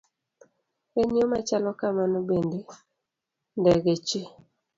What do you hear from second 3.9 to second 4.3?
chi